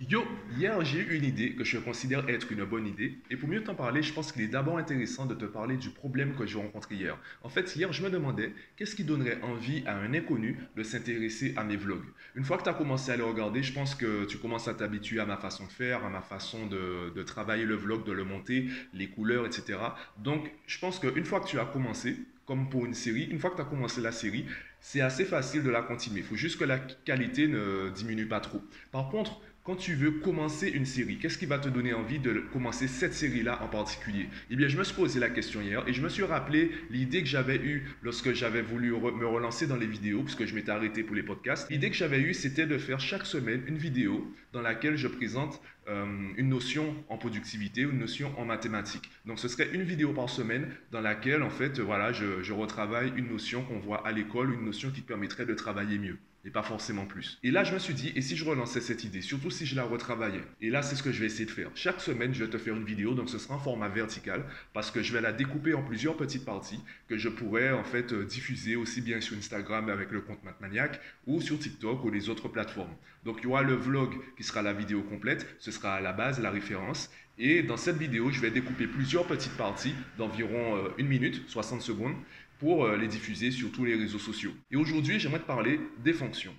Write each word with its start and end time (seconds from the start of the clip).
Yo, 0.00 0.24
hier 0.58 0.84
j'ai 0.84 0.98
eu 0.98 1.16
une 1.16 1.24
idée 1.24 1.54
que 1.54 1.62
je 1.62 1.78
considère 1.78 2.28
être 2.28 2.50
une 2.50 2.64
bonne 2.64 2.86
idée. 2.86 3.16
Et 3.30 3.36
pour 3.36 3.48
mieux 3.48 3.62
t'en 3.62 3.76
parler, 3.76 4.02
je 4.02 4.12
pense 4.12 4.32
qu'il 4.32 4.42
est 4.42 4.48
d'abord 4.48 4.76
intéressant 4.76 5.24
de 5.24 5.34
te 5.34 5.44
parler 5.44 5.76
du 5.76 5.90
problème 5.90 6.34
que 6.34 6.44
j'ai 6.46 6.58
rencontré 6.58 6.96
hier. 6.96 7.16
En 7.44 7.48
fait, 7.48 7.76
hier, 7.76 7.92
je 7.92 8.02
me 8.02 8.10
demandais 8.10 8.52
qu'est-ce 8.76 8.96
qui 8.96 9.04
donnerait 9.04 9.40
envie 9.42 9.84
à 9.86 9.96
un 9.96 10.12
inconnu 10.12 10.58
de 10.76 10.82
s'intéresser 10.82 11.54
à 11.56 11.62
mes 11.62 11.76
vlogs? 11.76 12.04
Une 12.34 12.42
fois 12.42 12.58
que 12.58 12.64
tu 12.64 12.68
as 12.68 12.74
commencé 12.74 13.12
à 13.12 13.16
les 13.16 13.22
regarder, 13.22 13.62
je 13.62 13.72
pense 13.72 13.94
que 13.94 14.24
tu 14.24 14.38
commences 14.38 14.66
à 14.66 14.74
t'habituer 14.74 15.20
à 15.20 15.26
ma 15.26 15.36
façon 15.36 15.64
de 15.64 15.70
faire, 15.70 16.04
à 16.04 16.10
ma 16.10 16.22
façon 16.22 16.66
de, 16.66 17.10
de 17.14 17.22
travailler 17.22 17.64
le 17.64 17.76
vlog, 17.76 18.04
de 18.04 18.12
le 18.12 18.24
monter, 18.24 18.66
les 18.94 19.08
couleurs, 19.08 19.46
etc. 19.46 19.78
Donc, 20.18 20.50
je 20.66 20.78
pense 20.80 20.98
qu'une 20.98 21.24
fois 21.24 21.38
que 21.38 21.46
tu 21.46 21.60
as 21.60 21.66
commencé, 21.66 22.16
comme 22.46 22.68
pour 22.68 22.84
une 22.84 22.94
série, 22.94 23.24
une 23.24 23.38
fois 23.38 23.50
que 23.50 23.56
tu 23.56 23.62
as 23.62 23.66
commencé 23.66 24.00
la 24.00 24.12
série, 24.12 24.44
c'est 24.80 25.00
assez 25.00 25.24
facile 25.24 25.62
de 25.62 25.70
la 25.70 25.82
continuer. 25.82 26.20
Il 26.20 26.26
faut 26.26 26.34
juste 26.34 26.58
que 26.58 26.64
la 26.64 26.78
qualité 26.78 27.46
ne 27.46 27.90
diminue 27.90 28.26
pas 28.26 28.40
trop. 28.40 28.62
Par 28.90 29.08
contre, 29.08 29.40
quand 29.64 29.76
tu 29.76 29.94
veux 29.94 30.10
commencer 30.10 30.68
une 30.68 30.84
série, 30.84 31.16
qu'est-ce 31.16 31.38
qui 31.38 31.46
va 31.46 31.58
te 31.58 31.70
donner 31.70 31.94
envie 31.94 32.18
de 32.18 32.44
commencer 32.52 32.86
cette 32.86 33.14
série-là 33.14 33.62
en 33.62 33.68
particulier? 33.68 34.28
Eh 34.50 34.56
bien, 34.56 34.68
je 34.68 34.76
me 34.76 34.84
suis 34.84 34.94
posé 34.94 35.18
la 35.18 35.30
question 35.30 35.62
hier 35.62 35.82
et 35.86 35.94
je 35.94 36.02
me 36.02 36.10
suis 36.10 36.22
rappelé 36.22 36.70
l'idée 36.90 37.22
que 37.22 37.28
j'avais 37.28 37.56
eue 37.56 37.88
lorsque 38.02 38.34
j'avais 38.34 38.60
voulu 38.60 38.90
me 38.90 39.26
relancer 39.26 39.66
dans 39.66 39.76
les 39.76 39.86
vidéos, 39.86 40.22
puisque 40.22 40.44
je 40.44 40.54
m'étais 40.54 40.70
arrêté 40.70 41.02
pour 41.02 41.16
les 41.16 41.22
podcasts. 41.22 41.70
L'idée 41.70 41.88
que 41.88 41.96
j'avais 41.96 42.20
eue, 42.20 42.34
c'était 42.34 42.66
de 42.66 42.76
faire 42.76 43.00
chaque 43.00 43.24
semaine 43.24 43.62
une 43.66 43.78
vidéo 43.78 44.30
dans 44.52 44.60
laquelle 44.60 44.98
je 44.98 45.08
présente 45.08 45.62
euh, 45.88 46.32
une 46.36 46.48
notion 46.48 46.94
en 47.08 47.18
productivité, 47.18 47.82
une 47.82 47.98
notion 47.98 48.32
en 48.38 48.44
mathématiques. 48.44 49.10
Donc, 49.26 49.38
ce 49.38 49.48
serait 49.48 49.68
une 49.72 49.82
vidéo 49.82 50.12
par 50.12 50.30
semaine 50.30 50.70
dans 50.92 51.00
laquelle, 51.00 51.42
en 51.42 51.50
fait, 51.50 51.78
voilà, 51.80 52.12
je, 52.12 52.52
retravaille 52.52 53.12
une 53.16 53.28
notion 53.28 53.62
qu'on 53.64 53.78
voit 53.78 54.06
à 54.06 54.12
l'école, 54.12 54.52
une 54.52 54.64
notion 54.64 54.90
qui 54.90 55.00
permettrait 55.00 55.46
de 55.46 55.54
travailler 55.54 55.98
mieux 55.98 56.18
et 56.44 56.50
pas 56.50 56.62
forcément 56.62 57.06
plus. 57.06 57.38
Et 57.42 57.50
là, 57.50 57.64
je 57.64 57.72
me 57.72 57.78
suis 57.78 57.94
dit, 57.94 58.12
et 58.14 58.20
si 58.20 58.36
je 58.36 58.44
relançais 58.44 58.80
cette 58.80 59.02
idée, 59.02 59.22
surtout 59.22 59.50
si 59.50 59.64
je 59.64 59.74
la 59.74 59.84
retravaillais? 59.84 60.42
Et 60.60 60.68
là, 60.68 60.82
c'est 60.82 60.94
ce 60.94 61.02
que 61.02 61.10
je 61.10 61.20
vais 61.20 61.26
essayer 61.26 61.46
de 61.46 61.50
faire. 61.50 61.70
Chaque 61.74 62.00
semaine, 62.00 62.34
je 62.34 62.44
vais 62.44 62.50
te 62.50 62.58
faire 62.58 62.76
une 62.76 62.84
vidéo, 62.84 63.14
donc 63.14 63.30
ce 63.30 63.38
sera 63.38 63.54
en 63.54 63.58
format 63.58 63.88
vertical, 63.88 64.44
parce 64.74 64.90
que 64.90 65.02
je 65.02 65.12
vais 65.14 65.22
la 65.22 65.32
découper 65.32 65.72
en 65.72 65.82
plusieurs 65.82 66.16
petites 66.16 66.44
parties 66.44 66.80
que 67.08 67.16
je 67.16 67.30
pourrais 67.30 67.70
en 67.70 67.84
fait 67.84 68.12
euh, 68.12 68.24
diffuser 68.24 68.76
aussi 68.76 69.00
bien 69.00 69.22
sur 69.22 69.36
Instagram 69.38 69.88
avec 69.88 70.10
le 70.10 70.20
compte 70.20 70.44
Mathmaniac 70.44 71.00
ou 71.26 71.40
sur 71.40 71.58
TikTok 71.58 72.04
ou 72.04 72.10
les 72.10 72.28
autres 72.28 72.48
plateformes. 72.48 72.94
Donc 73.24 73.38
il 73.40 73.44
y 73.44 73.46
aura 73.46 73.62
le 73.62 73.74
vlog 73.74 74.14
qui 74.36 74.42
sera 74.42 74.60
la 74.60 74.74
vidéo 74.74 75.02
complète, 75.02 75.46
sera 75.74 76.00
la 76.00 76.12
base 76.12 76.40
la 76.40 76.50
référence. 76.50 77.10
Et 77.36 77.62
dans 77.62 77.76
cette 77.76 77.96
vidéo, 77.96 78.30
je 78.30 78.40
vais 78.40 78.50
découper 78.50 78.86
plusieurs 78.86 79.26
petites 79.26 79.56
parties 79.56 79.94
d'environ 80.18 80.76
euh, 80.76 80.88
une 80.98 81.08
minute, 81.08 81.48
60 81.48 81.82
secondes, 81.82 82.14
pour 82.58 82.84
euh, 82.84 82.96
les 82.96 83.08
diffuser 83.08 83.50
sur 83.50 83.72
tous 83.72 83.84
les 83.84 83.96
réseaux 83.96 84.18
sociaux. 84.18 84.52
Et 84.70 84.76
aujourd'hui, 84.76 85.18
j'aimerais 85.18 85.40
te 85.40 85.46
parler 85.46 85.80
des 85.98 86.12
fonctions. 86.12 86.54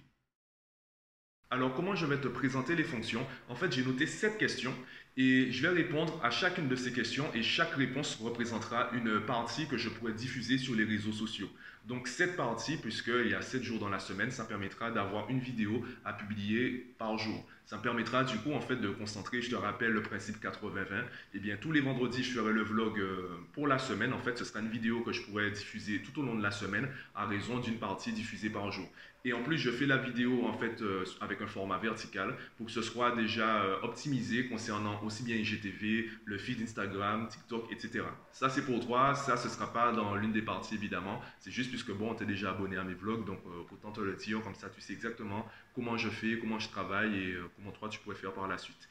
Alors, 1.49 1.73
comment 1.73 1.95
je 1.95 2.05
vais 2.05 2.17
te 2.17 2.27
présenter 2.27 2.75
les 2.75 2.83
fonctions? 2.83 3.25
En 3.47 3.55
fait, 3.55 3.71
j'ai 3.71 3.85
noté 3.85 4.07
sept 4.07 4.37
questions 4.37 4.73
et 5.17 5.49
je 5.51 5.61
vais 5.61 5.69
répondre 5.69 6.19
à 6.23 6.29
chacune 6.29 6.67
de 6.67 6.75
ces 6.75 6.91
questions 6.91 7.25
et 7.33 7.41
chaque 7.41 7.73
réponse 7.75 8.15
représentera 8.21 8.89
une 8.93 9.21
partie 9.21 9.65
que 9.67 9.77
je 9.77 9.87
pourrais 9.87 10.11
diffuser 10.11 10.57
sur 10.57 10.75
les 10.75 10.83
réseaux 10.83 11.13
sociaux. 11.13 11.49
Donc 11.87 12.07
cette 12.07 12.35
partie, 12.35 12.77
puisqu'il 12.77 13.27
y 13.29 13.33
a 13.35 13.41
7 13.41 13.63
jours 13.63 13.79
dans 13.79 13.89
la 13.89 13.99
semaine, 13.99 14.31
ça 14.31 14.43
permettra 14.43 14.91
d'avoir 14.91 15.29
une 15.29 15.39
vidéo 15.39 15.85
à 16.03 16.13
publier 16.13 16.93
par 16.97 17.17
jour. 17.17 17.45
Ça 17.65 17.77
me 17.77 17.81
permettra 17.81 18.23
du 18.23 18.37
coup 18.37 18.53
en 18.53 18.61
fait 18.61 18.75
de 18.75 18.89
concentrer, 18.89 19.41
je 19.41 19.49
te 19.49 19.55
rappelle 19.55 19.91
le 19.91 20.01
principe 20.01 20.43
80-20. 20.43 20.73
Et 20.73 21.03
eh 21.35 21.39
bien 21.39 21.57
tous 21.57 21.71
les 21.71 21.81
vendredis, 21.81 22.23
je 22.23 22.39
ferai 22.39 22.53
le 22.53 22.63
vlog 22.63 22.99
euh, 22.99 23.27
pour 23.53 23.67
la 23.67 23.79
semaine. 23.79 24.13
En 24.13 24.19
fait, 24.19 24.37
ce 24.37 24.45
sera 24.45 24.59
une 24.59 24.69
vidéo 24.69 25.01
que 25.01 25.13
je 25.13 25.21
pourrais 25.21 25.49
diffuser 25.51 26.01
tout 26.01 26.19
au 26.19 26.23
long 26.23 26.35
de 26.35 26.43
la 26.43 26.51
semaine 26.51 26.89
à 27.15 27.25
raison 27.25 27.59
d'une 27.59 27.77
partie 27.77 28.11
diffusée 28.11 28.49
par 28.49 28.71
jour. 28.71 28.87
Et 29.23 29.33
en 29.33 29.41
plus, 29.41 29.57
je 29.57 29.71
fais 29.71 29.87
la 29.87 29.97
vidéo 29.97 30.45
en 30.45 30.53
fait 30.53 30.81
euh, 30.83 31.03
avec 31.21 31.41
un 31.41 31.47
format 31.47 31.79
vertical 31.79 32.35
pour 32.57 32.67
que 32.67 32.71
ce 32.71 32.83
soit 32.83 33.15
déjà 33.15 33.63
euh, 33.63 33.77
optimisé 33.81 34.47
concernant 34.47 34.97
aussi 35.05 35.23
bien 35.23 35.35
IGTV, 35.35 36.09
le 36.25 36.37
feed 36.37 36.61
Instagram, 36.61 37.27
TikTok, 37.27 37.71
etc. 37.71 38.03
Ça 38.31 38.49
c'est 38.49 38.65
pour 38.65 38.85
toi, 38.85 39.15
ça 39.15 39.37
ce 39.37 39.49
sera 39.49 39.71
pas 39.71 39.91
dans 39.91 40.15
l'une 40.15 40.31
des 40.31 40.41
parties 40.41 40.75
évidemment. 40.75 41.21
C'est 41.39 41.51
juste 41.51 41.69
puisque 41.69 41.91
bon, 41.91 42.15
tu 42.15 42.23
es 42.23 42.25
déjà 42.25 42.51
abonné 42.51 42.77
à 42.77 42.83
mes 42.83 42.93
vlogs, 42.93 43.25
donc 43.25 43.39
autant 43.71 43.91
te 43.91 44.01
le 44.01 44.15
dire 44.15 44.41
comme 44.41 44.55
ça, 44.55 44.69
tu 44.69 44.81
sais 44.81 44.93
exactement 44.93 45.47
comment 45.73 45.97
je 45.97 46.09
fais, 46.09 46.37
comment 46.39 46.59
je 46.59 46.69
travaille 46.69 47.15
et 47.15 47.37
comment 47.55 47.71
toi 47.71 47.89
tu 47.89 47.99
pourrais 47.99 48.15
faire 48.15 48.33
par 48.33 48.47
la 48.47 48.57
suite. 48.57 48.89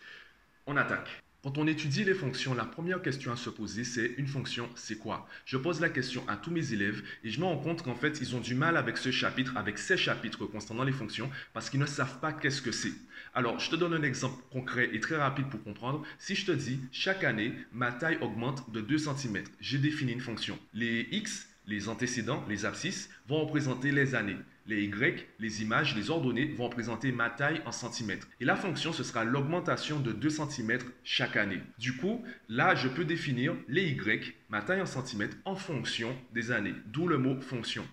On 0.67 0.77
attaque. 0.77 1.23
Quand 1.45 1.59
on 1.59 1.67
étudie 1.67 2.05
les 2.05 2.15
fonctions, 2.15 2.55
la 2.55 2.65
première 2.65 3.03
question 3.03 3.31
à 3.31 3.37
se 3.37 3.51
poser, 3.51 3.85
c'est 3.85 4.15
une 4.17 4.27
fonction, 4.27 4.67
c'est 4.77 4.97
quoi? 4.97 5.29
Je 5.45 5.59
pose 5.59 5.79
la 5.79 5.91
question 5.91 6.27
à 6.27 6.39
tous 6.39 6.51
mes 6.51 6.73
élèves 6.73 7.03
et 7.23 7.29
je 7.29 7.39
me 7.39 7.45
rends 7.45 7.59
compte 7.59 7.83
qu'en 7.83 7.95
fait, 7.95 8.19
ils 8.23 8.35
ont 8.35 8.41
du 8.41 8.55
mal 8.55 8.79
avec 8.79 8.97
ce 8.97 9.11
chapitre, 9.11 9.55
avec 9.55 9.77
ces 9.77 9.99
chapitres 9.99 10.47
concernant 10.47 10.85
les 10.85 10.93
fonctions, 10.93 11.29
parce 11.53 11.69
qu'ils 11.69 11.81
ne 11.81 11.85
savent 11.85 12.19
pas 12.19 12.33
qu'est-ce 12.33 12.63
que 12.63 12.73
c'est. 12.73 12.95
Alors, 13.35 13.59
je 13.59 13.69
te 13.69 13.77
donne 13.77 13.93
un 13.93 14.03
exemple 14.03 14.43
concret 14.51 14.89
et 14.95 15.01
très 15.01 15.19
rapide 15.19 15.51
pour 15.51 15.63
comprendre. 15.63 16.07
Si 16.19 16.35
je 16.35 16.47
te 16.47 16.53
dis, 16.53 16.81
chaque 16.93 17.25
année, 17.25 17.53
ma 17.73 17.93
taille 17.93 18.17
augmente 18.23 18.73
de 18.73 18.81
2 18.81 18.97
cm, 18.97 19.45
j'ai 19.61 19.77
défini 19.77 20.13
une 20.13 20.21
fonction. 20.21 20.59
Les 20.73 21.07
x, 21.13 21.47
les 21.67 21.89
antécédents, 21.89 22.45
les 22.49 22.65
abscisses, 22.65 23.11
vont 23.27 23.45
représenter 23.45 23.93
les 23.93 24.15
années. 24.15 24.37
Les 24.67 24.85
Y, 24.85 25.27
les 25.39 25.63
images, 25.63 25.95
les 25.95 26.09
ordonnées 26.09 26.47
vont 26.47 26.65
représenter 26.65 27.13
ma 27.13 27.29
taille 27.29 27.61
en 27.67 27.73
centimètres. 27.73 28.29
Et 28.41 28.47
la 28.47 28.57
fonction, 28.57 28.93
ce 28.93 29.05
sera 29.05 29.25
l'augmentation 29.25 30.01
de 30.01 30.13
2 30.13 30.31
cm 30.31 30.79
chaque 31.03 31.37
année. 31.37 31.61
Du 31.79 31.97
coup, 31.97 32.25
là, 32.49 32.75
je 32.75 32.89
peux 32.89 33.05
définir 33.05 33.55
les 33.69 33.91
Y, 33.91 34.35
ma 34.49 34.63
taille 34.63 34.81
en 34.81 34.87
centimètres, 34.87 35.37
en 35.45 35.55
fonction 35.55 36.17
des 36.33 36.51
années. 36.51 36.75
D'où 36.87 37.07
le 37.07 37.19
mot 37.19 37.39
fonction. 37.41 37.87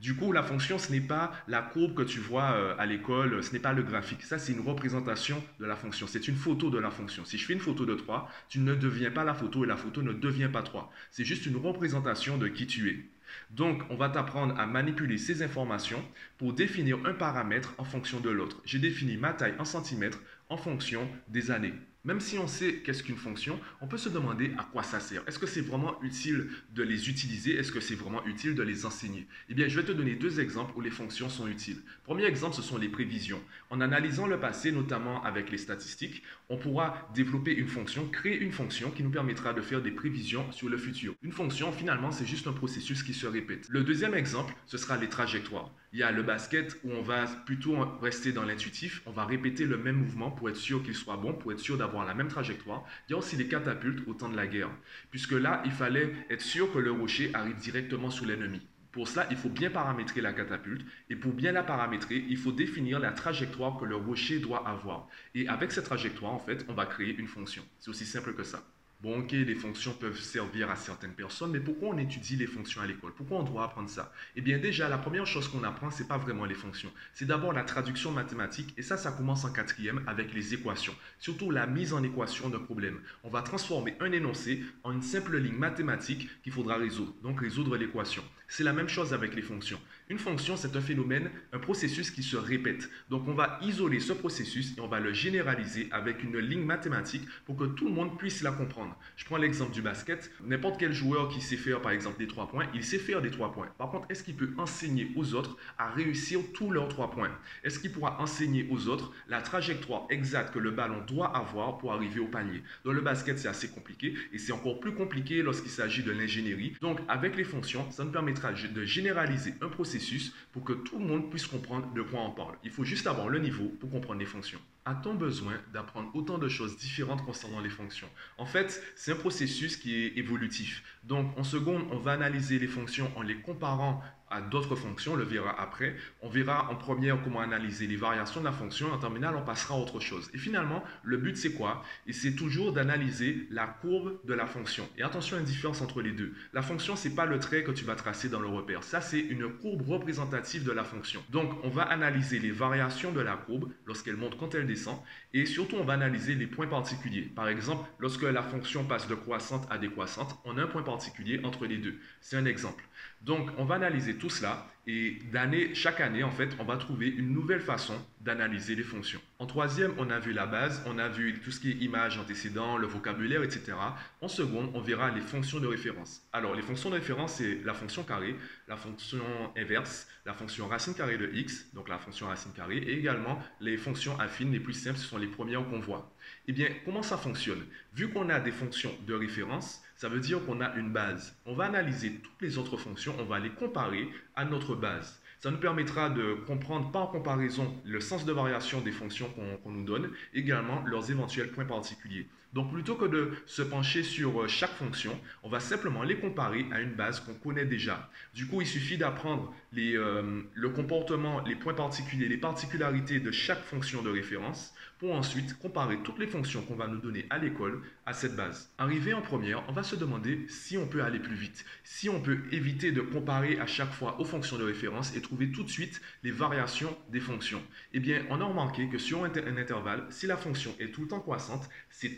Du 0.00 0.16
coup, 0.16 0.32
la 0.32 0.42
fonction, 0.42 0.78
ce 0.78 0.90
n'est 0.90 1.00
pas 1.00 1.32
la 1.46 1.60
courbe 1.60 1.94
que 1.94 2.02
tu 2.02 2.20
vois 2.20 2.52
euh, 2.52 2.74
à 2.78 2.86
l'école, 2.86 3.44
ce 3.44 3.52
n'est 3.52 3.58
pas 3.58 3.74
le 3.74 3.82
graphique. 3.82 4.22
Ça, 4.22 4.38
c'est 4.38 4.52
une 4.52 4.66
représentation 4.66 5.44
de 5.58 5.66
la 5.66 5.76
fonction. 5.76 6.06
C'est 6.06 6.26
une 6.26 6.36
photo 6.36 6.70
de 6.70 6.78
la 6.78 6.90
fonction. 6.90 7.26
Si 7.26 7.36
je 7.36 7.44
fais 7.44 7.52
une 7.52 7.60
photo 7.60 7.84
de 7.84 7.94
3, 7.94 8.30
tu 8.48 8.60
ne 8.60 8.74
deviens 8.74 9.10
pas 9.10 9.24
la 9.24 9.34
photo 9.34 9.62
et 9.62 9.66
la 9.66 9.76
photo 9.76 10.00
ne 10.02 10.14
devient 10.14 10.48
pas 10.50 10.62
3. 10.62 10.90
C'est 11.10 11.26
juste 11.26 11.44
une 11.44 11.56
représentation 11.56 12.38
de 12.38 12.48
qui 12.48 12.66
tu 12.66 12.88
es. 12.88 13.04
Donc, 13.50 13.82
on 13.90 13.96
va 13.96 14.08
t'apprendre 14.08 14.58
à 14.58 14.66
manipuler 14.66 15.18
ces 15.18 15.42
informations 15.42 16.02
pour 16.38 16.54
définir 16.54 16.98
un 17.04 17.12
paramètre 17.12 17.74
en 17.76 17.84
fonction 17.84 18.20
de 18.20 18.30
l'autre. 18.30 18.62
J'ai 18.64 18.78
défini 18.78 19.18
ma 19.18 19.34
taille 19.34 19.54
en 19.58 19.66
centimètres 19.66 20.20
en 20.48 20.56
fonction 20.56 21.06
des 21.28 21.50
années. 21.50 21.74
Même 22.02 22.20
si 22.20 22.38
on 22.38 22.46
sait 22.46 22.76
qu'est-ce 22.76 23.02
qu'une 23.02 23.18
fonction, 23.18 23.60
on 23.82 23.86
peut 23.86 23.98
se 23.98 24.08
demander 24.08 24.52
à 24.56 24.64
quoi 24.64 24.82
ça 24.82 25.00
sert. 25.00 25.22
Est-ce 25.26 25.38
que 25.38 25.46
c'est 25.46 25.60
vraiment 25.60 26.00
utile 26.02 26.48
de 26.74 26.82
les 26.82 27.10
utiliser? 27.10 27.56
Est-ce 27.56 27.70
que 27.70 27.80
c'est 27.80 27.94
vraiment 27.94 28.24
utile 28.24 28.54
de 28.54 28.62
les 28.62 28.86
enseigner? 28.86 29.26
Eh 29.50 29.54
bien, 29.54 29.68
je 29.68 29.78
vais 29.78 29.86
te 29.86 29.92
donner 29.92 30.14
deux 30.14 30.40
exemples 30.40 30.72
où 30.76 30.80
les 30.80 30.90
fonctions 30.90 31.28
sont 31.28 31.46
utiles. 31.46 31.76
Premier 32.04 32.24
exemple, 32.24 32.56
ce 32.56 32.62
sont 32.62 32.78
les 32.78 32.88
prévisions. 32.88 33.42
En 33.68 33.82
analysant 33.82 34.26
le 34.26 34.40
passé, 34.40 34.72
notamment 34.72 35.22
avec 35.24 35.50
les 35.50 35.58
statistiques, 35.58 36.22
on 36.48 36.56
pourra 36.56 37.10
développer 37.14 37.52
une 37.52 37.68
fonction, 37.68 38.08
créer 38.08 38.40
une 38.40 38.52
fonction 38.52 38.90
qui 38.90 39.02
nous 39.02 39.10
permettra 39.10 39.52
de 39.52 39.60
faire 39.60 39.82
des 39.82 39.90
prévisions 39.90 40.50
sur 40.52 40.70
le 40.70 40.78
futur. 40.78 41.14
Une 41.22 41.32
fonction, 41.32 41.70
finalement, 41.70 42.12
c'est 42.12 42.26
juste 42.26 42.46
un 42.46 42.52
processus 42.54 43.02
qui 43.02 43.12
se 43.12 43.26
répète. 43.26 43.66
Le 43.68 43.84
deuxième 43.84 44.14
exemple, 44.14 44.54
ce 44.64 44.78
sera 44.78 44.96
les 44.96 45.10
trajectoires. 45.10 45.70
Il 45.92 45.98
y 45.98 46.02
a 46.04 46.12
le 46.12 46.22
basket 46.22 46.78
où 46.84 46.92
on 46.92 47.02
va 47.02 47.26
plutôt 47.26 47.76
rester 48.00 48.32
dans 48.32 48.44
l'intuitif, 48.44 49.02
on 49.06 49.10
va 49.10 49.24
répéter 49.24 49.64
le 49.66 49.76
même 49.76 49.96
mouvement 49.96 50.30
pour 50.30 50.48
être 50.48 50.56
sûr 50.56 50.84
qu'il 50.84 50.94
soit 50.94 51.16
bon, 51.16 51.34
pour 51.34 51.52
être 51.52 51.58
sûr 51.58 51.76
d'avoir 51.76 51.89
la 52.06 52.14
même 52.14 52.28
trajectoire. 52.28 52.84
Il 53.08 53.12
y 53.12 53.14
a 53.14 53.18
aussi 53.18 53.36
les 53.36 53.48
catapultes 53.48 54.06
au 54.06 54.14
temps 54.14 54.28
de 54.28 54.36
la 54.36 54.46
guerre, 54.46 54.70
puisque 55.10 55.32
là, 55.32 55.62
il 55.64 55.72
fallait 55.72 56.12
être 56.30 56.42
sûr 56.42 56.72
que 56.72 56.78
le 56.78 56.92
rocher 56.92 57.30
arrive 57.34 57.56
directement 57.56 58.10
sous 58.10 58.24
l'ennemi. 58.24 58.60
Pour 58.92 59.06
cela, 59.06 59.26
il 59.30 59.36
faut 59.36 59.48
bien 59.48 59.70
paramétrer 59.70 60.20
la 60.20 60.32
catapulte 60.32 60.84
et 61.08 61.16
pour 61.16 61.32
bien 61.32 61.52
la 61.52 61.62
paramétrer, 61.62 62.24
il 62.28 62.36
faut 62.36 62.50
définir 62.52 62.98
la 62.98 63.12
trajectoire 63.12 63.78
que 63.78 63.84
le 63.84 63.94
rocher 63.94 64.40
doit 64.40 64.66
avoir. 64.68 65.06
Et 65.34 65.46
avec 65.48 65.70
cette 65.70 65.84
trajectoire, 65.84 66.32
en 66.32 66.40
fait, 66.40 66.64
on 66.68 66.74
va 66.74 66.86
créer 66.86 67.14
une 67.16 67.28
fonction. 67.28 67.62
C'est 67.78 67.90
aussi 67.90 68.04
simple 68.04 68.34
que 68.34 68.42
ça. 68.42 68.64
Bon, 69.02 69.20
ok, 69.20 69.32
les 69.32 69.54
fonctions 69.54 69.94
peuvent 69.94 70.20
servir 70.20 70.70
à 70.70 70.76
certaines 70.76 71.14
personnes, 71.14 71.52
mais 71.52 71.60
pourquoi 71.60 71.88
on 71.88 71.96
étudie 71.96 72.36
les 72.36 72.46
fonctions 72.46 72.82
à 72.82 72.86
l'école? 72.86 73.14
Pourquoi 73.14 73.38
on 73.38 73.44
doit 73.44 73.64
apprendre 73.64 73.88
ça? 73.88 74.12
Eh 74.36 74.42
bien, 74.42 74.58
déjà, 74.58 74.90
la 74.90 74.98
première 74.98 75.26
chose 75.26 75.48
qu'on 75.48 75.64
apprend, 75.64 75.90
c'est 75.90 76.06
pas 76.06 76.18
vraiment 76.18 76.44
les 76.44 76.54
fonctions. 76.54 76.92
C'est 77.14 77.24
d'abord 77.24 77.54
la 77.54 77.64
traduction 77.64 78.12
mathématique, 78.12 78.74
et 78.76 78.82
ça, 78.82 78.98
ça 78.98 79.12
commence 79.12 79.46
en 79.46 79.54
quatrième 79.54 80.02
avec 80.06 80.34
les 80.34 80.52
équations. 80.52 80.94
Surtout 81.18 81.50
la 81.50 81.66
mise 81.66 81.94
en 81.94 82.02
équation 82.02 82.50
d'un 82.50 82.58
problème. 82.58 83.00
On 83.24 83.30
va 83.30 83.40
transformer 83.40 83.96
un 84.00 84.12
énoncé 84.12 84.62
en 84.84 84.92
une 84.92 85.00
simple 85.00 85.38
ligne 85.38 85.56
mathématique 85.56 86.28
qu'il 86.42 86.52
faudra 86.52 86.76
résoudre, 86.76 87.14
donc 87.22 87.40
résoudre 87.40 87.78
l'équation. 87.78 88.22
C'est 88.48 88.64
la 88.64 88.74
même 88.74 88.88
chose 88.88 89.14
avec 89.14 89.34
les 89.34 89.42
fonctions. 89.42 89.80
Une 90.10 90.18
fonction, 90.18 90.56
c'est 90.56 90.76
un 90.76 90.80
phénomène, 90.80 91.30
un 91.52 91.58
processus 91.60 92.10
qui 92.10 92.24
se 92.24 92.36
répète. 92.36 92.90
Donc, 93.08 93.28
on 93.28 93.34
va 93.34 93.58
isoler 93.62 94.00
ce 94.00 94.12
processus 94.12 94.76
et 94.76 94.80
on 94.80 94.88
va 94.88 95.00
le 95.00 95.12
généraliser 95.12 95.88
avec 95.92 96.22
une 96.24 96.36
ligne 96.38 96.64
mathématique 96.64 97.26
pour 97.46 97.56
que 97.56 97.64
tout 97.64 97.86
le 97.86 97.94
monde 97.94 98.18
puisse 98.18 98.42
la 98.42 98.50
comprendre. 98.50 98.89
Je 99.16 99.24
prends 99.24 99.36
l'exemple 99.36 99.72
du 99.72 99.82
basket. 99.82 100.30
N'importe 100.44 100.78
quel 100.78 100.92
joueur 100.92 101.28
qui 101.28 101.40
sait 101.40 101.56
faire, 101.56 101.80
par 101.80 101.92
exemple, 101.92 102.18
des 102.18 102.26
trois 102.26 102.48
points, 102.48 102.66
il 102.74 102.84
sait 102.84 102.98
faire 102.98 103.22
des 103.22 103.30
trois 103.30 103.52
points. 103.52 103.68
Par 103.78 103.90
contre, 103.90 104.06
est-ce 104.10 104.22
qu'il 104.22 104.36
peut 104.36 104.50
enseigner 104.58 105.10
aux 105.16 105.34
autres 105.34 105.56
à 105.78 105.90
réussir 105.90 106.40
tous 106.54 106.70
leurs 106.70 106.88
trois 106.88 107.10
points? 107.10 107.30
Est-ce 107.64 107.78
qu'il 107.78 107.92
pourra 107.92 108.20
enseigner 108.20 108.66
aux 108.70 108.88
autres 108.88 109.12
la 109.28 109.42
trajectoire 109.42 110.06
exacte 110.10 110.54
que 110.54 110.58
le 110.58 110.70
ballon 110.70 111.02
doit 111.06 111.36
avoir 111.36 111.78
pour 111.78 111.92
arriver 111.92 112.20
au 112.20 112.28
panier? 112.28 112.62
Dans 112.84 112.92
le 112.92 113.00
basket, 113.00 113.38
c'est 113.38 113.48
assez 113.48 113.68
compliqué 113.68 114.14
et 114.32 114.38
c'est 114.38 114.52
encore 114.52 114.80
plus 114.80 114.94
compliqué 114.94 115.42
lorsqu'il 115.42 115.70
s'agit 115.70 116.02
de 116.02 116.12
l'ingénierie. 116.12 116.76
Donc, 116.80 117.00
avec 117.08 117.36
les 117.36 117.44
fonctions, 117.44 117.90
ça 117.90 118.04
nous 118.04 118.12
permettra 118.12 118.52
de 118.52 118.84
généraliser 118.84 119.54
un 119.60 119.68
processus 119.68 120.34
pour 120.52 120.64
que 120.64 120.72
tout 120.72 120.98
le 120.98 121.04
monde 121.04 121.30
puisse 121.30 121.46
comprendre 121.46 121.92
de 121.94 122.02
quoi 122.02 122.20
on 122.20 122.30
parle. 122.30 122.56
Il 122.64 122.70
faut 122.70 122.84
juste 122.84 123.06
avoir 123.06 123.28
le 123.28 123.38
niveau 123.38 123.64
pour 123.80 123.90
comprendre 123.90 124.20
les 124.20 124.26
fonctions. 124.26 124.60
A-t-on 124.90 125.14
besoin 125.14 125.52
d'apprendre 125.72 126.10
autant 126.14 126.36
de 126.36 126.48
choses 126.48 126.76
différentes 126.76 127.24
concernant 127.24 127.60
les 127.60 127.70
fonctions? 127.70 128.08
En 128.38 128.44
fait, 128.44 128.82
c'est 128.96 129.12
un 129.12 129.16
processus 129.16 129.76
qui 129.76 129.94
est 129.94 130.18
évolutif. 130.18 130.82
Donc, 131.04 131.32
en 131.38 131.44
seconde, 131.44 131.84
on 131.92 131.98
va 131.98 132.10
analyser 132.10 132.58
les 132.58 132.66
fonctions 132.66 133.08
en 133.16 133.22
les 133.22 133.40
comparant 133.40 134.02
d'autres 134.40 134.76
fonctions, 134.76 135.14
on 135.14 135.16
le 135.16 135.24
verra 135.24 135.60
après. 135.60 135.96
On 136.22 136.28
verra 136.28 136.70
en 136.70 136.76
première 136.76 137.20
comment 137.22 137.40
analyser 137.40 137.88
les 137.88 137.96
variations 137.96 138.40
de 138.40 138.44
la 138.44 138.52
fonction. 138.52 138.92
En 138.92 138.98
terminale, 138.98 139.34
on 139.34 139.42
passera 139.42 139.74
à 139.74 139.78
autre 139.78 139.98
chose. 139.98 140.30
Et 140.32 140.38
finalement, 140.38 140.84
le 141.02 141.16
but, 141.16 141.36
c'est 141.36 141.52
quoi? 141.52 141.82
Et 142.06 142.12
c'est 142.12 142.32
toujours 142.32 142.72
d'analyser 142.72 143.48
la 143.50 143.66
courbe 143.66 144.20
de 144.24 144.34
la 144.34 144.46
fonction. 144.46 144.88
Et 144.96 145.02
attention 145.02 145.36
à 145.36 145.40
une 145.40 145.46
différence 145.46 145.80
entre 145.80 146.00
les 146.00 146.12
deux. 146.12 146.32
La 146.52 146.62
fonction, 146.62 146.94
c'est 146.94 147.14
pas 147.14 147.26
le 147.26 147.40
trait 147.40 147.64
que 147.64 147.72
tu 147.72 147.84
vas 147.84 147.96
tracer 147.96 148.28
dans 148.28 148.40
le 148.40 148.46
repère. 148.46 148.84
Ça, 148.84 149.00
c'est 149.00 149.18
une 149.20 149.48
courbe 149.48 149.88
représentative 149.88 150.62
de 150.62 150.72
la 150.72 150.84
fonction. 150.84 151.22
Donc, 151.30 151.52
on 151.64 151.70
va 151.70 151.82
analyser 151.82 152.38
les 152.38 152.52
variations 152.52 153.10
de 153.10 153.20
la 153.20 153.36
courbe 153.36 153.70
lorsqu'elle 153.86 154.16
monte 154.16 154.38
quand 154.38 154.54
elle 154.54 154.66
descend. 154.66 154.98
Et 155.32 155.46
surtout, 155.46 155.76
on 155.76 155.84
va 155.84 155.94
analyser 155.94 156.34
les 156.34 156.46
points 156.46 156.66
particuliers. 156.68 157.22
Par 157.22 157.48
exemple, 157.48 157.88
lorsque 157.98 158.22
la 158.22 158.42
fonction 158.42 158.84
passe 158.84 159.08
de 159.08 159.14
croissante 159.14 159.66
à 159.70 159.78
décroissante, 159.78 160.38
on 160.44 160.58
a 160.58 160.62
un 160.62 160.66
point 160.66 160.82
particulier 160.82 161.40
entre 161.44 161.66
les 161.66 161.78
deux. 161.78 161.98
C'est 162.20 162.36
un 162.36 162.44
exemple. 162.44 162.84
Donc, 163.22 163.50
on 163.58 163.64
va 163.64 163.76
analyser 163.76 164.16
tout 164.20 164.30
cela 164.30 164.66
et 164.86 165.18
d'année, 165.30 165.74
chaque 165.74 166.00
année, 166.00 166.22
en 166.22 166.30
fait, 166.30 166.56
on 166.58 166.64
va 166.64 166.76
trouver 166.76 167.08
une 167.08 167.32
nouvelle 167.32 167.60
façon 167.60 167.94
d'analyser 168.22 168.74
les 168.74 168.82
fonctions. 168.82 169.20
En 169.38 169.46
troisième, 169.46 169.92
on 169.98 170.10
a 170.10 170.18
vu 170.18 170.32
la 170.32 170.46
base, 170.46 170.82
on 170.86 170.98
a 170.98 171.08
vu 171.08 171.38
tout 171.40 171.50
ce 171.50 171.60
qui 171.60 171.70
est 171.70 171.74
image, 171.74 172.18
antécédent, 172.18 172.76
le 172.76 172.86
vocabulaire, 172.86 173.42
etc. 173.42 173.74
En 174.20 174.28
seconde, 174.28 174.70
on 174.74 174.80
verra 174.80 175.10
les 175.10 175.20
fonctions 175.20 175.60
de 175.60 175.66
référence. 175.66 176.22
Alors, 176.32 176.54
les 176.54 176.62
fonctions 176.62 176.88
de 176.90 176.94
référence, 176.94 177.34
c'est 177.34 177.60
la 177.64 177.74
fonction 177.74 178.04
carré, 178.04 178.34
la 178.68 178.76
fonction 178.76 179.22
inverse, 179.56 180.08
la 180.24 180.32
fonction 180.32 180.66
racine 180.66 180.94
carrée 180.94 181.18
de 181.18 181.30
x, 181.34 181.66
donc 181.74 181.88
la 181.88 181.98
fonction 181.98 182.26
racine 182.26 182.52
carrée, 182.52 182.78
et 182.78 182.98
également 182.98 183.38
les 183.60 183.76
fonctions 183.76 184.18
affines 184.18 184.50
les 184.50 184.60
plus 184.60 184.74
simples, 184.74 184.98
ce 184.98 185.06
sont 185.06 185.18
les 185.18 185.28
premières 185.28 185.64
qu'on 185.68 185.80
voit. 185.80 186.10
Eh 186.48 186.52
bien, 186.52 186.68
comment 186.84 187.02
ça 187.02 187.16
fonctionne? 187.16 187.62
Vu 187.94 188.08
qu'on 188.08 188.28
a 188.28 188.40
des 188.40 188.52
fonctions 188.52 188.94
de 189.06 189.14
référence, 189.14 189.82
ça 190.00 190.08
veut 190.08 190.20
dire 190.20 190.42
qu'on 190.46 190.62
a 190.62 190.74
une 190.76 190.94
base. 190.94 191.36
On 191.44 191.52
va 191.52 191.66
analyser 191.66 192.14
toutes 192.22 192.40
les 192.40 192.56
autres 192.56 192.78
fonctions, 192.78 193.14
on 193.18 193.24
va 193.24 193.38
les 193.38 193.50
comparer 193.50 194.08
à 194.34 194.46
notre 194.46 194.74
base. 194.74 195.20
Ça 195.40 195.50
nous 195.50 195.58
permettra 195.58 196.08
de 196.08 196.36
comprendre 196.46 196.90
par 196.90 197.10
comparaison 197.10 197.70
le 197.84 198.00
sens 198.00 198.24
de 198.24 198.32
variation 198.32 198.80
des 198.80 198.92
fonctions 198.92 199.28
qu'on 199.62 199.70
nous 199.70 199.84
donne, 199.84 200.10
également 200.32 200.82
leurs 200.86 201.10
éventuels 201.10 201.50
points 201.50 201.66
particuliers. 201.66 202.26
Donc 202.52 202.72
plutôt 202.72 202.96
que 202.96 203.04
de 203.04 203.32
se 203.46 203.62
pencher 203.62 204.02
sur 204.02 204.42
euh, 204.42 204.48
chaque 204.48 204.72
fonction, 204.72 205.18
on 205.42 205.48
va 205.48 205.60
simplement 205.60 206.02
les 206.02 206.18
comparer 206.18 206.66
à 206.72 206.80
une 206.80 206.94
base 206.94 207.20
qu'on 207.20 207.34
connaît 207.34 207.64
déjà. 207.64 208.10
Du 208.34 208.46
coup, 208.46 208.60
il 208.60 208.66
suffit 208.66 208.98
d'apprendre 208.98 209.54
euh, 209.78 210.42
le 210.52 210.68
comportement, 210.70 211.40
les 211.44 211.54
points 211.54 211.74
particuliers, 211.74 212.28
les 212.28 212.36
particularités 212.36 213.20
de 213.20 213.30
chaque 213.30 213.62
fonction 213.62 214.02
de 214.02 214.10
référence 214.10 214.74
pour 214.98 215.14
ensuite 215.14 215.58
comparer 215.58 215.98
toutes 216.02 216.18
les 216.18 216.26
fonctions 216.26 216.60
qu'on 216.62 216.74
va 216.74 216.86
nous 216.86 216.98
donner 216.98 217.24
à 217.30 217.38
l'école 217.38 217.82
à 218.04 218.12
cette 218.12 218.36
base. 218.36 218.70
Arrivé 218.76 219.14
en 219.14 219.22
première, 219.22 219.66
on 219.68 219.72
va 219.72 219.82
se 219.82 219.96
demander 219.96 220.44
si 220.48 220.76
on 220.76 220.86
peut 220.86 221.02
aller 221.02 221.20
plus 221.20 221.36
vite, 221.36 221.64
si 221.84 222.10
on 222.10 222.20
peut 222.20 222.40
éviter 222.52 222.92
de 222.92 223.00
comparer 223.00 223.58
à 223.58 223.66
chaque 223.66 223.92
fois 223.92 224.20
aux 224.20 224.26
fonctions 224.26 224.58
de 224.58 224.64
référence 224.64 225.16
et 225.16 225.22
trouver 225.22 225.52
tout 225.52 225.62
de 225.62 225.70
suite 225.70 226.02
les 226.22 226.30
variations 226.30 226.94
des 227.08 227.20
fonctions. 227.20 227.62
Eh 227.94 228.00
bien, 228.00 228.26
on 228.28 228.42
a 228.42 228.44
remarqué 228.44 228.88
que 228.88 228.98
sur 228.98 229.24
un 229.24 229.56
intervalle, 229.56 230.04
si 230.10 230.26
la 230.26 230.36
fonction 230.36 230.74
est 230.78 230.92
tout 230.92 231.02
le 231.02 231.08
temps 231.08 231.20
croissante, 231.20 231.68
ses 231.88 232.14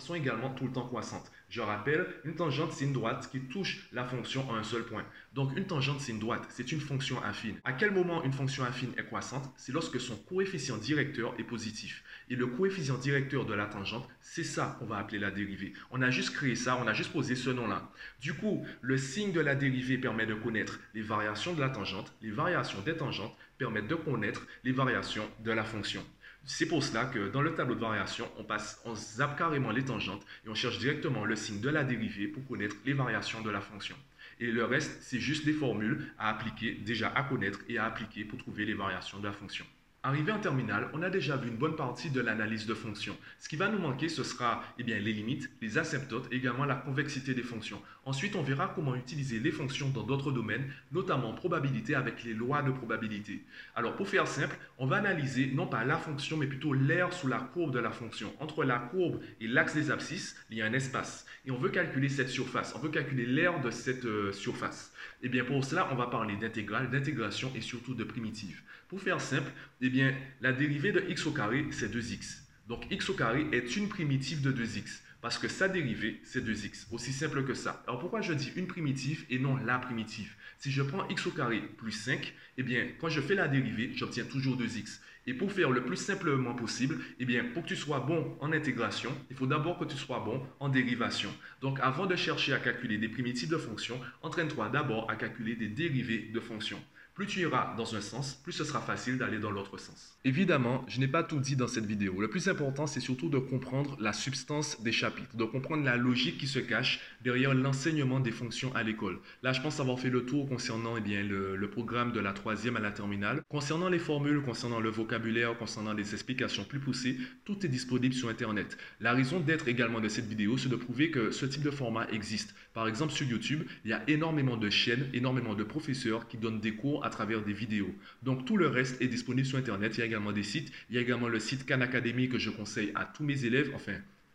sont 0.00 0.14
également 0.14 0.50
tout 0.50 0.66
le 0.66 0.72
temps 0.72 0.86
croissantes. 0.86 1.30
Je 1.48 1.60
rappelle, 1.60 2.06
une 2.24 2.34
tangente, 2.34 2.72
c'est 2.72 2.84
une 2.84 2.92
droite 2.92 3.28
qui 3.30 3.40
touche 3.40 3.88
la 3.92 4.04
fonction 4.04 4.50
à 4.52 4.56
un 4.56 4.62
seul 4.62 4.84
point. 4.84 5.04
Donc, 5.34 5.56
une 5.56 5.66
tangente, 5.66 6.00
c'est 6.00 6.12
une 6.12 6.18
droite, 6.18 6.46
c'est 6.48 6.72
une 6.72 6.80
fonction 6.80 7.22
affine. 7.22 7.56
À 7.64 7.72
quel 7.72 7.92
moment 7.92 8.24
une 8.24 8.32
fonction 8.32 8.64
affine 8.64 8.92
est 8.96 9.04
croissante? 9.04 9.52
C'est 9.56 9.72
lorsque 9.72 10.00
son 10.00 10.16
coefficient 10.16 10.76
directeur 10.78 11.34
est 11.38 11.44
positif. 11.44 12.02
Et 12.28 12.36
le 12.36 12.46
coefficient 12.46 12.98
directeur 12.98 13.44
de 13.44 13.54
la 13.54 13.66
tangente, 13.66 14.08
c'est 14.20 14.44
ça 14.44 14.76
qu'on 14.78 14.86
va 14.86 14.98
appeler 14.98 15.18
la 15.18 15.30
dérivée. 15.30 15.74
On 15.90 16.02
a 16.02 16.10
juste 16.10 16.34
créé 16.34 16.54
ça, 16.54 16.76
on 16.82 16.86
a 16.86 16.92
juste 16.92 17.12
posé 17.12 17.36
ce 17.36 17.50
nom-là. 17.50 17.90
Du 18.20 18.34
coup, 18.34 18.66
le 18.80 18.96
signe 18.96 19.32
de 19.32 19.40
la 19.40 19.54
dérivée 19.54 19.98
permet 19.98 20.26
de 20.26 20.34
connaître 20.34 20.80
les 20.94 21.02
variations 21.02 21.54
de 21.54 21.60
la 21.60 21.68
tangente, 21.68 22.12
les 22.22 22.30
variations 22.30 22.80
des 22.80 22.96
tangentes 22.96 23.36
permettent 23.58 23.88
de 23.88 23.94
connaître 23.94 24.46
les 24.64 24.72
variations 24.72 25.28
de 25.40 25.52
la 25.52 25.64
fonction. 25.64 26.04
C'est 26.46 26.66
pour 26.66 26.82
cela 26.82 27.06
que 27.06 27.30
dans 27.30 27.40
le 27.40 27.54
tableau 27.54 27.74
de 27.74 27.80
variation, 27.80 28.30
on, 28.38 28.44
passe, 28.44 28.80
on 28.84 28.94
zappe 28.94 29.38
carrément 29.38 29.70
les 29.70 29.84
tangentes 29.84 30.24
et 30.44 30.50
on 30.50 30.54
cherche 30.54 30.78
directement 30.78 31.24
le 31.24 31.36
signe 31.36 31.60
de 31.60 31.70
la 31.70 31.84
dérivée 31.84 32.28
pour 32.28 32.46
connaître 32.46 32.76
les 32.84 32.92
variations 32.92 33.40
de 33.40 33.50
la 33.50 33.62
fonction. 33.62 33.96
Et 34.40 34.46
le 34.50 34.64
reste, 34.64 34.98
c'est 35.00 35.20
juste 35.20 35.44
des 35.46 35.52
formules 35.52 36.12
à 36.18 36.28
appliquer, 36.28 36.74
déjà 36.74 37.08
à 37.14 37.22
connaître 37.22 37.60
et 37.68 37.78
à 37.78 37.86
appliquer 37.86 38.24
pour 38.24 38.38
trouver 38.38 38.66
les 38.66 38.74
variations 38.74 39.18
de 39.20 39.26
la 39.26 39.32
fonction. 39.32 39.64
Arrivé 40.06 40.32
en 40.32 40.38
terminale, 40.38 40.90
on 40.92 41.00
a 41.00 41.08
déjà 41.08 41.38
vu 41.38 41.48
une 41.48 41.56
bonne 41.56 41.76
partie 41.76 42.10
de 42.10 42.20
l'analyse 42.20 42.66
de 42.66 42.74
fonctions. 42.74 43.16
Ce 43.38 43.48
qui 43.48 43.56
va 43.56 43.70
nous 43.70 43.78
manquer, 43.78 44.10
ce 44.10 44.22
sera 44.22 44.62
eh 44.78 44.82
bien, 44.82 44.98
les 44.98 45.14
limites, 45.14 45.50
les 45.62 45.78
asymptotes 45.78 46.30
et 46.30 46.36
également 46.36 46.66
la 46.66 46.74
convexité 46.74 47.32
des 47.32 47.42
fonctions. 47.42 47.80
Ensuite, 48.04 48.36
on 48.36 48.42
verra 48.42 48.70
comment 48.74 48.94
utiliser 48.94 49.38
les 49.38 49.50
fonctions 49.50 49.88
dans 49.88 50.02
d'autres 50.02 50.30
domaines, 50.30 50.70
notamment 50.92 51.32
probabilité 51.32 51.94
avec 51.94 52.22
les 52.22 52.34
lois 52.34 52.60
de 52.60 52.70
probabilité. 52.70 53.44
Alors, 53.74 53.96
pour 53.96 54.06
faire 54.06 54.28
simple, 54.28 54.58
on 54.76 54.84
va 54.84 54.96
analyser 54.96 55.50
non 55.54 55.66
pas 55.66 55.86
la 55.86 55.96
fonction, 55.96 56.36
mais 56.36 56.48
plutôt 56.48 56.74
l'aire 56.74 57.14
sous 57.14 57.26
la 57.26 57.38
courbe 57.38 57.72
de 57.72 57.78
la 57.78 57.90
fonction. 57.90 58.30
Entre 58.40 58.62
la 58.62 58.78
courbe 58.78 59.22
et 59.40 59.46
l'axe 59.46 59.74
des 59.74 59.90
abscisses, 59.90 60.36
il 60.50 60.58
y 60.58 60.60
a 60.60 60.66
un 60.66 60.74
espace. 60.74 61.24
Et 61.46 61.50
on 61.50 61.56
veut 61.56 61.70
calculer 61.70 62.10
cette 62.10 62.28
surface. 62.28 62.74
On 62.76 62.78
veut 62.78 62.90
calculer 62.90 63.24
l'aire 63.24 63.58
de 63.62 63.70
cette 63.70 64.04
euh, 64.04 64.32
surface. 64.32 64.92
Et 65.22 65.26
eh 65.26 65.28
bien, 65.30 65.44
pour 65.44 65.64
cela, 65.64 65.88
on 65.90 65.94
va 65.94 66.08
parler 66.08 66.36
d'intégrale, 66.36 66.90
d'intégration 66.90 67.50
et 67.54 67.62
surtout 67.62 67.94
de 67.94 68.04
primitive. 68.04 68.60
Pour 68.88 69.00
faire 69.00 69.20
simple, 69.20 69.50
eh 69.80 69.88
bien, 69.94 70.12
la 70.40 70.52
dérivée 70.52 70.90
de 70.90 71.04
x 71.08 71.24
au 71.24 71.30
carré, 71.30 71.66
c'est 71.70 71.94
2x. 71.94 72.40
Donc 72.66 72.84
x 72.90 73.10
au 73.10 73.14
carré 73.14 73.46
est 73.52 73.76
une 73.76 73.88
primitive 73.88 74.42
de 74.42 74.50
2x. 74.52 75.02
Parce 75.20 75.38
que 75.38 75.46
sa 75.46 75.68
dérivée, 75.68 76.20
c'est 76.24 76.44
2x. 76.44 76.86
Aussi 76.90 77.12
simple 77.12 77.44
que 77.44 77.54
ça. 77.54 77.82
Alors 77.86 78.00
pourquoi 78.00 78.20
je 78.20 78.32
dis 78.32 78.50
une 78.56 78.66
primitive 78.66 79.24
et 79.30 79.38
non 79.38 79.56
la 79.56 79.78
primitive? 79.78 80.34
Si 80.58 80.72
je 80.72 80.82
prends 80.82 81.08
x 81.08 81.26
au 81.28 81.30
carré 81.30 81.60
plus 81.78 81.92
5, 81.92 82.34
eh 82.58 82.62
bien, 82.64 82.88
quand 83.00 83.08
je 83.08 83.20
fais 83.20 83.36
la 83.36 83.46
dérivée, 83.46 83.92
j'obtiens 83.94 84.24
toujours 84.24 84.56
2x. 84.60 84.98
Et 85.26 85.32
pour 85.32 85.52
faire 85.52 85.70
le 85.70 85.84
plus 85.84 85.96
simplement 85.96 86.54
possible, 86.54 86.98
eh 87.20 87.24
bien, 87.24 87.44
pour 87.54 87.62
que 87.62 87.68
tu 87.68 87.76
sois 87.76 88.00
bon 88.00 88.36
en 88.40 88.52
intégration, 88.52 89.12
il 89.30 89.36
faut 89.36 89.46
d'abord 89.46 89.78
que 89.78 89.84
tu 89.84 89.96
sois 89.96 90.18
bon 90.18 90.44
en 90.58 90.68
dérivation. 90.68 91.32
Donc, 91.62 91.78
avant 91.80 92.06
de 92.06 92.16
chercher 92.16 92.52
à 92.52 92.58
calculer 92.58 92.98
des 92.98 93.08
primitives 93.08 93.48
de 93.48 93.56
fonctions, 93.56 94.00
entraîne-toi 94.22 94.68
d'abord 94.70 95.08
à 95.08 95.14
calculer 95.14 95.54
des 95.54 95.68
dérivées 95.68 96.30
de 96.34 96.40
fonctions. 96.40 96.82
Plus 97.14 97.28
tu 97.28 97.40
iras 97.42 97.76
dans 97.76 97.94
un 97.94 98.00
sens, 98.00 98.34
plus 98.42 98.50
ce 98.50 98.64
sera 98.64 98.80
facile 98.80 99.18
d'aller 99.18 99.38
dans 99.38 99.52
l'autre 99.52 99.78
sens. 99.78 100.18
Évidemment, 100.24 100.84
je 100.88 100.98
n'ai 100.98 101.06
pas 101.06 101.22
tout 101.22 101.38
dit 101.38 101.54
dans 101.54 101.68
cette 101.68 101.86
vidéo. 101.86 102.20
Le 102.20 102.26
plus 102.26 102.48
important, 102.48 102.88
c'est 102.88 102.98
surtout 102.98 103.28
de 103.28 103.38
comprendre 103.38 103.96
la 104.00 104.12
substance 104.12 104.82
des 104.82 104.90
chapitres, 104.90 105.36
de 105.36 105.44
comprendre 105.44 105.84
la 105.84 105.96
logique 105.96 106.38
qui 106.38 106.48
se 106.48 106.58
cache 106.58 107.00
derrière 107.22 107.54
l'enseignement 107.54 108.18
des 108.18 108.32
fonctions 108.32 108.74
à 108.74 108.82
l'école. 108.82 109.20
Là, 109.44 109.52
je 109.52 109.60
pense 109.60 109.78
avoir 109.78 110.00
fait 110.00 110.10
le 110.10 110.26
tour 110.26 110.48
concernant 110.48 110.96
eh 110.96 111.00
bien, 111.00 111.22
le, 111.22 111.54
le, 111.54 111.70
programme 111.70 112.10
de 112.10 112.18
la 112.18 112.32
troisième 112.32 112.76
à 112.76 112.80
la 112.80 112.90
terminale. 112.90 113.42
Concernant 113.48 113.88
les 113.88 114.00
formules, 114.00 114.42
concernant 114.42 114.80
le 114.80 114.90
vocabulaire, 114.90 115.56
concernant 115.56 115.92
les 115.92 116.14
explications 116.14 116.64
plus 116.64 116.80
poussées, 116.80 117.16
tout 117.44 117.64
est 117.64 117.68
disponible 117.68 118.14
sur 118.14 118.28
Internet. 118.28 118.76
La 118.98 119.12
raison 119.12 119.38
d'être 119.38 119.68
également 119.68 120.00
de 120.00 120.08
cette 120.08 120.26
vidéo, 120.26 120.58
c'est 120.58 120.68
de 120.68 120.74
prouver 120.74 121.12
que 121.12 121.30
ce 121.30 121.46
type 121.46 121.62
de 121.62 121.70
format 121.70 122.08
existe. 122.10 122.56
Par 122.72 122.88
exemple, 122.88 123.12
sur 123.12 123.24
YouTube, 123.24 123.62
il 123.84 123.92
y 123.92 123.94
a 123.94 124.02
énormément 124.08 124.56
de 124.56 124.68
chaînes, 124.68 125.08
énormément 125.14 125.54
de 125.54 125.62
professeurs 125.62 126.26
qui 126.26 126.38
donnent 126.38 126.58
des 126.58 126.74
cours 126.74 127.03
à 127.04 127.10
travers 127.10 127.42
des 127.42 127.52
vidéos. 127.52 127.94
Donc 128.22 128.44
tout 128.44 128.56
le 128.56 128.66
reste 128.66 129.00
est 129.00 129.08
disponible 129.08 129.46
sur 129.46 129.58
Internet. 129.58 129.96
Il 129.96 130.00
y 130.00 130.02
a 130.02 130.06
également 130.06 130.32
des 130.32 130.42
sites. 130.42 130.72
Il 130.90 130.96
y 130.96 130.98
a 130.98 131.02
également 131.02 131.28
le 131.28 131.38
site 131.38 131.66
Khan 131.66 131.80
Academy 131.80 132.28
que 132.28 132.38
je 132.38 132.50
conseille 132.50 132.90
à 132.94 133.04
tous 133.04 133.22
mes 133.22 133.44
élèves. 133.44 133.70
Enfin, 133.74 133.94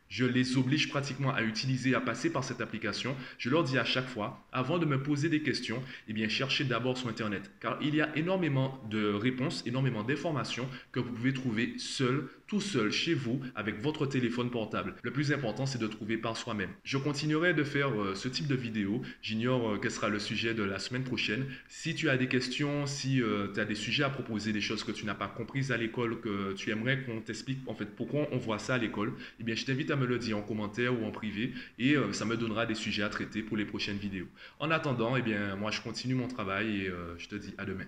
je 0.09 0.25
les 0.25 0.57
oblige 0.57 0.89
pratiquement 0.89 1.33
à 1.33 1.43
utiliser, 1.43 1.93
à 1.93 2.01
passer 2.01 2.31
par 2.31 2.43
cette 2.43 2.61
application. 2.61 3.15
Je 3.37 3.49
leur 3.49 3.63
dis 3.63 3.77
à 3.77 3.85
chaque 3.85 4.07
fois, 4.07 4.43
avant 4.51 4.79
de 4.79 4.85
me 4.85 5.01
poser 5.01 5.29
des 5.29 5.41
questions, 5.41 5.81
eh 6.07 6.13
bien, 6.13 6.27
cherchez 6.27 6.63
d'abord 6.63 6.97
sur 6.97 7.09
Internet. 7.09 7.51
Car 7.59 7.77
il 7.81 7.95
y 7.95 8.01
a 8.01 8.15
énormément 8.17 8.83
de 8.89 9.13
réponses, 9.13 9.63
énormément 9.67 10.03
d'informations 10.03 10.67
que 10.91 10.99
vous 10.99 11.11
pouvez 11.11 11.33
trouver 11.33 11.75
seul, 11.77 12.27
tout 12.49 12.59
seul, 12.59 12.91
chez 12.91 13.13
vous, 13.13 13.39
avec 13.55 13.79
votre 13.79 14.07
téléphone 14.07 14.49
portable. 14.49 14.95
Le 15.03 15.11
plus 15.11 15.31
important, 15.31 15.67
c'est 15.67 15.77
de 15.77 15.85
trouver 15.85 16.17
par 16.17 16.35
soi-même. 16.35 16.71
Je 16.83 16.97
continuerai 16.97 17.53
de 17.53 17.63
faire 17.63 17.89
euh, 17.89 18.15
ce 18.15 18.27
type 18.27 18.47
de 18.47 18.55
vidéo. 18.55 19.03
J'ignore 19.21 19.69
euh, 19.69 19.77
quel 19.79 19.91
sera 19.91 20.09
le 20.09 20.17
sujet 20.17 20.55
de 20.55 20.63
la 20.63 20.79
semaine 20.79 21.03
prochaine. 21.03 21.45
Si 21.67 21.93
tu 21.93 22.09
as 22.09 22.17
des 22.17 22.27
questions, 22.27 22.87
si 22.87 23.21
euh, 23.21 23.49
tu 23.53 23.59
as 23.59 23.65
des 23.65 23.75
sujets 23.75 24.03
à 24.03 24.09
proposer, 24.09 24.51
des 24.51 24.61
choses 24.61 24.83
que 24.83 24.91
tu 24.91 25.05
n'as 25.05 25.13
pas 25.13 25.27
comprises 25.27 25.71
à 25.71 25.77
l'école, 25.77 26.19
que 26.21 26.53
tu 26.53 26.71
aimerais 26.71 27.03
qu'on 27.03 27.21
t'explique 27.21 27.59
en 27.67 27.75
fait 27.75 27.85
pourquoi 27.85 28.27
on 28.31 28.37
voit 28.37 28.57
ça 28.57 28.73
à 28.73 28.77
l'école, 28.79 29.13
eh 29.39 29.43
bien, 29.43 29.53
je 29.53 29.65
t'invite 29.65 29.91
à 29.91 29.95
me 29.95 30.07
le 30.07 30.17
dire 30.17 30.35
en 30.35 30.41
commentaire 30.41 30.99
ou 30.99 31.05
en 31.05 31.11
privé 31.11 31.53
et 31.77 31.95
ça 32.13 32.25
me 32.25 32.35
donnera 32.35 32.65
des 32.65 32.75
sujets 32.75 33.03
à 33.03 33.09
traiter 33.09 33.43
pour 33.43 33.57
les 33.57 33.65
prochaines 33.65 33.97
vidéos. 33.97 34.27
En 34.59 34.71
attendant, 34.71 35.15
eh 35.15 35.21
bien, 35.21 35.55
moi 35.55 35.69
je 35.69 35.81
continue 35.81 36.15
mon 36.15 36.27
travail 36.27 36.85
et 36.85 36.91
je 37.17 37.27
te 37.27 37.35
dis 37.35 37.53
à 37.57 37.65
demain. 37.65 37.85